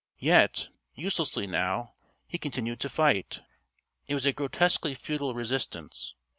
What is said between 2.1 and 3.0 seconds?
he continued to